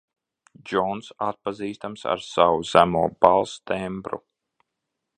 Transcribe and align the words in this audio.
Džonss 0.69 1.11
atpazīstams 1.25 2.07
ar 2.15 2.25
savu 2.31 2.67
zemo 2.73 3.05
balss 3.27 3.57
tembru. 3.73 4.25